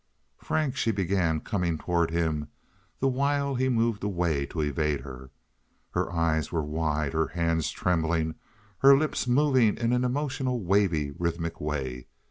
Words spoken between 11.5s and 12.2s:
way.